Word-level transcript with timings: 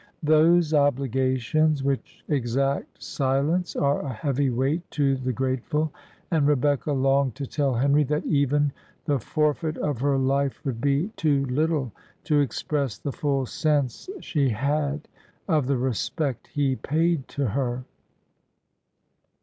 Those 0.23 0.73
obligations 0.73 1.83
which 1.83 2.23
exact 2.27 3.03
silence 3.03 3.75
are 3.75 4.01
a 4.01 4.11
heavy 4.11 4.49
weight 4.49 4.81
to 4.97 5.15
the 5.15 5.31
grateful; 5.31 5.93
and 6.31 6.47
Rebecca 6.47 6.91
longed 6.91 7.35
to 7.35 7.45
tell 7.45 7.75
Henry 7.75 8.03
"that 8.05 8.25
even 8.25 8.71
the 9.05 9.19
forfeit 9.19 9.77
of 9.77 9.99
her 9.99 10.17
life 10.17 10.59
would 10.65 10.81
be 10.81 11.09
too 11.17 11.45
little 11.45 11.91
to 12.23 12.39
express 12.39 12.97
the 12.97 13.11
full 13.11 13.45
sense 13.45 14.09
she 14.21 14.49
had 14.49 15.07
of 15.47 15.67
the 15.67 15.77
respect 15.77 16.47
he 16.47 16.75
paid 16.77 17.27
to 17.27 17.49
her." 17.49 17.83